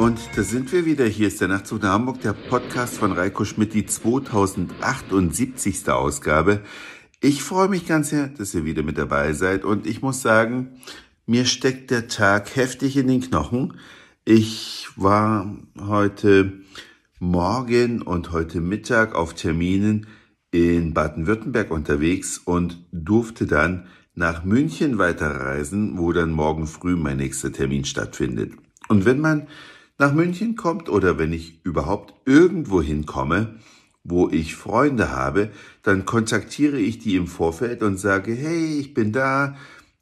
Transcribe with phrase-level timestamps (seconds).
[0.00, 1.04] Und da sind wir wieder.
[1.04, 5.90] Hier ist der Nachtzug nach Hamburg, der Podcast von Reiko Schmidt, die 2078.
[5.90, 6.62] Ausgabe.
[7.20, 9.62] Ich freue mich ganz sehr, dass ihr wieder mit dabei seid.
[9.62, 10.80] Und ich muss sagen,
[11.26, 13.74] mir steckt der Tag heftig in den Knochen.
[14.24, 16.62] Ich war heute
[17.18, 20.06] Morgen und heute Mittag auf Terminen
[20.50, 27.52] in Baden-Württemberg unterwegs und durfte dann nach München weiterreisen, wo dann morgen früh mein nächster
[27.52, 28.54] Termin stattfindet.
[28.88, 29.46] Und wenn man
[30.00, 33.60] nach München kommt oder wenn ich überhaupt irgendwo hinkomme,
[34.02, 35.50] wo ich Freunde habe,
[35.82, 39.56] dann kontaktiere ich die im Vorfeld und sage, hey, ich bin da,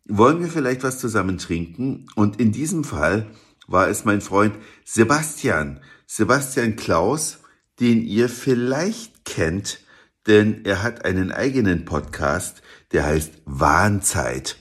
[0.07, 2.07] wollen wir vielleicht was zusammen trinken?
[2.15, 3.27] Und in diesem Fall
[3.67, 7.41] war es mein Freund Sebastian, Sebastian Klaus,
[7.81, 9.81] den ihr vielleicht kennt,
[10.29, 14.59] denn er hat einen eigenen Podcast, der heißt Warnzeit.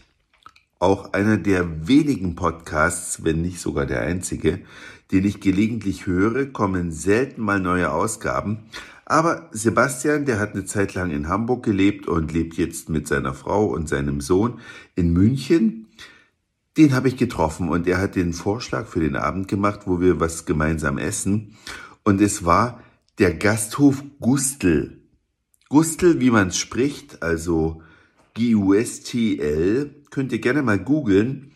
[0.80, 4.61] Auch einer der wenigen Podcasts, wenn nicht sogar der einzige,
[5.11, 8.66] den ich gelegentlich höre, kommen selten mal neue Ausgaben.
[9.05, 13.33] Aber Sebastian, der hat eine Zeit lang in Hamburg gelebt und lebt jetzt mit seiner
[13.33, 14.59] Frau und seinem Sohn
[14.95, 15.88] in München.
[16.75, 20.19] Den habe ich getroffen und er hat den Vorschlag für den Abend gemacht, wo wir
[20.19, 21.55] was gemeinsam essen.
[22.03, 22.83] Und es war
[23.17, 25.02] der Gasthof Gustl.
[25.69, 27.81] Gustl, wie man es spricht, also
[28.33, 31.53] G-U-S-T-L, könnt ihr gerne mal googeln.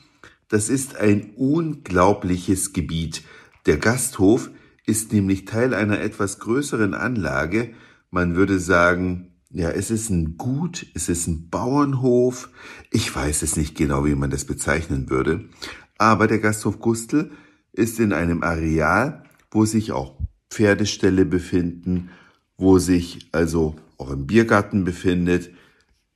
[0.47, 3.23] Das ist ein unglaubliches Gebiet.
[3.66, 4.50] Der Gasthof
[4.86, 7.73] ist nämlich Teil einer etwas größeren Anlage.
[8.09, 12.50] Man würde sagen, ja, es ist ein Gut, es ist ein Bauernhof.
[12.89, 15.45] Ich weiß es nicht genau, wie man das bezeichnen würde.
[15.98, 17.32] Aber der Gasthof Gustl
[17.73, 20.17] ist in einem Areal, wo sich auch
[20.50, 22.09] Pferdeställe befinden,
[22.58, 25.52] wo sich also auch ein Biergarten befindet.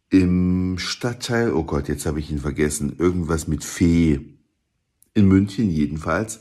[0.09, 4.37] Im Stadtteil, oh Gott, jetzt habe ich ihn vergessen, irgendwas mit Fee.
[5.13, 6.39] In München jedenfalls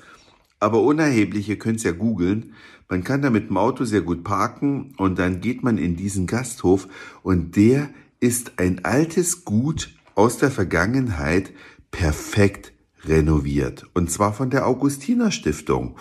[0.65, 2.55] aber unerheblich, ihr könnt es ja googeln.
[2.89, 6.27] Man kann da mit dem Auto sehr gut parken und dann geht man in diesen
[6.27, 6.89] Gasthof
[7.23, 11.53] und der ist ein altes Gut aus der Vergangenheit
[11.91, 12.73] perfekt
[13.05, 13.85] renoviert.
[13.93, 15.97] Und zwar von der Augustiner Stiftung.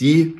[0.00, 0.36] Die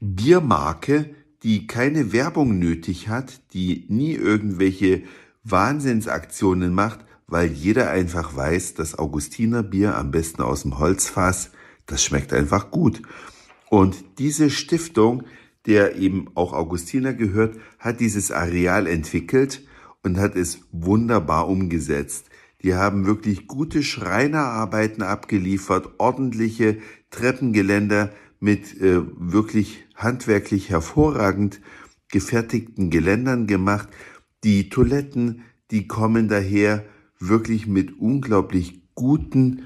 [0.00, 5.02] Biermarke, die keine Werbung nötig hat, die nie irgendwelche
[5.44, 11.50] Wahnsinnsaktionen macht, weil jeder einfach weiß, dass Augustiner Bier am besten aus dem Holzfass
[11.86, 13.02] das schmeckt einfach gut.
[13.70, 15.24] Und diese Stiftung,
[15.66, 19.62] der eben auch Augustiner gehört, hat dieses Areal entwickelt
[20.02, 22.30] und hat es wunderbar umgesetzt.
[22.62, 26.78] Die haben wirklich gute Schreinerarbeiten abgeliefert, ordentliche
[27.10, 31.60] Treppengeländer mit äh, wirklich handwerklich hervorragend
[32.10, 33.88] gefertigten Geländern gemacht.
[34.44, 36.84] Die Toiletten, die kommen daher
[37.18, 39.64] wirklich mit unglaublich guten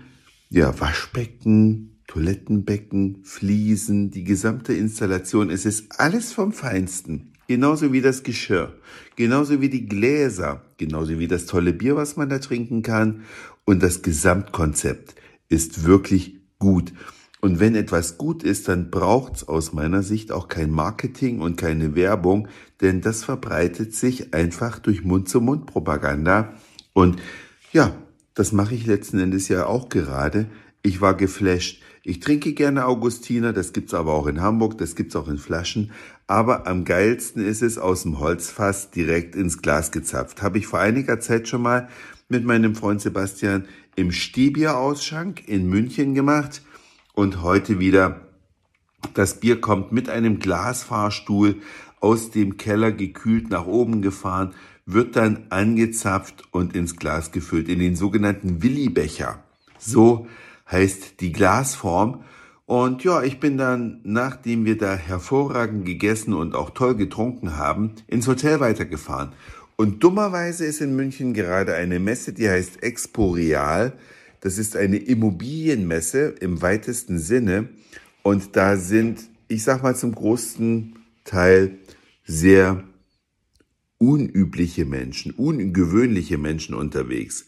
[0.49, 5.49] ja, Waschbecken, Toilettenbecken, Fliesen, die gesamte Installation.
[5.49, 7.31] Es ist alles vom Feinsten.
[7.47, 8.75] Genauso wie das Geschirr,
[9.15, 13.23] genauso wie die Gläser, genauso wie das tolle Bier, was man da trinken kann.
[13.65, 15.15] Und das Gesamtkonzept
[15.49, 16.93] ist wirklich gut.
[17.41, 21.95] Und wenn etwas gut ist, dann braucht's aus meiner Sicht auch kein Marketing und keine
[21.95, 22.49] Werbung,
[22.81, 26.55] denn das verbreitet sich einfach durch Mund-zu-Mund-Propaganda.
[26.93, 27.21] Und
[27.73, 27.95] ja,
[28.35, 30.47] das mache ich letzten Endes ja auch gerade.
[30.83, 31.83] Ich war geflasht.
[32.03, 35.93] Ich trinke gerne Augustiner, das gibt's aber auch in Hamburg, das gibt's auch in Flaschen.
[36.27, 40.41] Aber am geilsten ist es aus dem Holzfass direkt ins Glas gezapft.
[40.43, 41.89] Habe ich vor einiger Zeit schon mal
[42.31, 43.67] mit meinem Freund Sebastian
[43.97, 46.63] im Stehbierausschank in München gemacht
[47.13, 48.23] und heute wieder.
[49.13, 51.57] Das Bier kommt mit einem Glasfahrstuhl
[52.01, 54.55] aus dem Keller gekühlt nach oben gefahren,
[54.87, 59.43] wird dann angezapft und ins Glas gefüllt, in den sogenannten Willibecher.
[59.79, 60.27] So
[60.71, 62.25] heißt die Glasform.
[62.67, 67.93] Und ja, ich bin dann, nachdem wir da hervorragend gegessen und auch toll getrunken haben,
[68.07, 69.33] ins Hotel weitergefahren.
[69.77, 73.95] Und dummerweise ist in München gerade eine Messe, die heißt Expo Real.
[74.41, 77.71] Das ist eine Immobilienmesse im weitesten Sinne.
[78.23, 81.79] Und da sind, ich sag mal zum großen Teil
[82.25, 82.85] sehr
[83.99, 87.47] unübliche Menschen, ungewöhnliche Menschen unterwegs.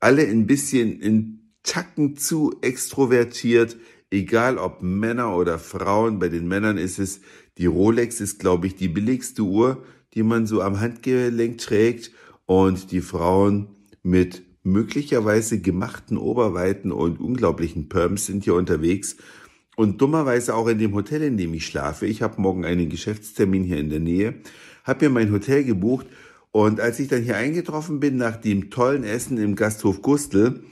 [0.00, 3.76] Alle ein bisschen in Tacken zu extrovertiert,
[4.10, 6.18] egal ob Männer oder Frauen.
[6.18, 7.20] Bei den Männern ist es,
[7.58, 9.84] die Rolex ist, glaube ich, die billigste Uhr,
[10.14, 12.12] die man so am Handgelenk trägt
[12.46, 13.68] und die Frauen
[14.02, 19.16] mit möglicherweise gemachten Oberweiten und unglaublichen Perms sind hier unterwegs
[19.76, 22.06] und dummerweise auch in dem Hotel, in dem ich schlafe.
[22.06, 24.34] Ich habe morgen einen Geschäftstermin hier in der Nähe,
[24.84, 26.06] habe mir mein Hotel gebucht
[26.50, 30.62] und als ich dann hier eingetroffen bin nach dem tollen Essen im Gasthof Gustl,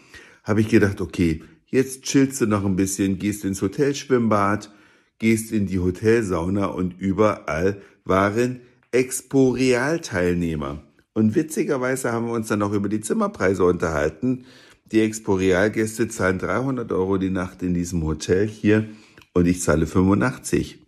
[0.47, 4.71] habe ich gedacht, okay, jetzt chillst du noch ein bisschen, gehst ins Hotelschwimmbad,
[5.19, 8.61] gehst in die Hotelsauna und überall waren
[8.93, 10.83] Expo-Real-Teilnehmer.
[11.13, 14.45] Und witzigerweise haben wir uns dann auch über die Zimmerpreise unterhalten.
[14.93, 18.89] Die Expo-Real-Gäste zahlen 300 Euro die Nacht in diesem Hotel hier
[19.35, 20.79] und ich zahle 85.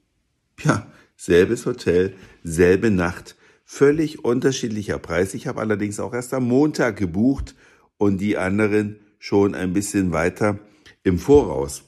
[0.63, 2.15] Ja, selbes Hotel,
[2.45, 5.35] selbe Nacht, völlig unterschiedlicher Preis.
[5.35, 7.57] Ich habe allerdings auch erst am Montag gebucht
[7.97, 10.59] und die anderen schon ein bisschen weiter
[11.03, 11.85] im Voraus.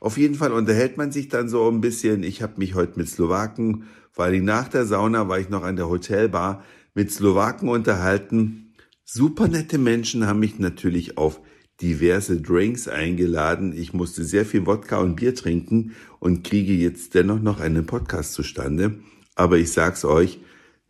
[0.00, 2.22] Auf jeden Fall unterhält man sich dann so ein bisschen.
[2.22, 5.76] Ich habe mich heute mit Slowaken, vor allem nach der Sauna war ich noch an
[5.76, 6.64] der Hotelbar,
[6.94, 8.72] mit Slowaken unterhalten.
[9.04, 11.40] Super nette Menschen haben mich natürlich auf
[11.82, 13.74] diverse Drinks eingeladen.
[13.76, 18.32] Ich musste sehr viel Wodka und Bier trinken und kriege jetzt dennoch noch einen Podcast
[18.32, 18.98] zustande.
[19.34, 20.40] Aber ich sag's euch,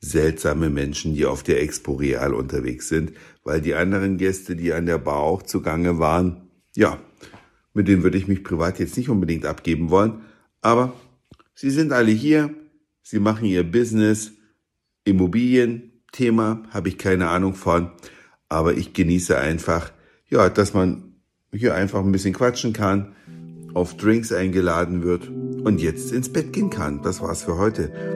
[0.01, 3.13] seltsame Menschen, die auf der Expo Real unterwegs sind,
[3.45, 6.99] weil die anderen Gäste, die an der Bar auch zugange waren, ja,
[7.75, 10.21] mit denen würde ich mich privat jetzt nicht unbedingt abgeben wollen,
[10.61, 10.93] aber
[11.55, 12.55] sie sind alle hier,
[13.03, 14.33] sie machen ihr Business,
[15.05, 17.91] Immobilien, Thema habe ich keine Ahnung von,
[18.49, 19.93] aber ich genieße einfach,
[20.29, 21.15] ja, dass man
[21.53, 23.15] hier einfach ein bisschen quatschen kann,
[23.75, 27.03] auf Drinks eingeladen wird und jetzt ins Bett gehen kann.
[27.03, 28.16] Das war's für heute.